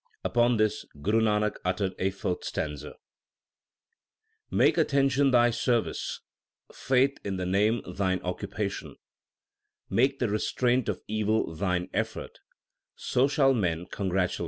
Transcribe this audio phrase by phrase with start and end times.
[0.23, 2.95] Upon this, Guru Nanak uttered a fourth stanza:
[4.49, 6.21] Make attention thy service,
[6.73, 8.95] faith in the Name thine occupa tion;
[9.91, 12.39] Make the restraint of evil thine effort,
[12.95, 14.39] so shall men con gratulate thee.